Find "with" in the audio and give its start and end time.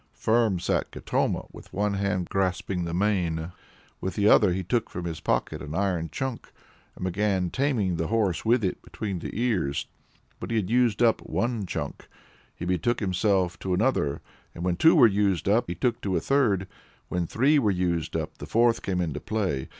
1.51-1.71, 3.99-4.15, 8.43-8.63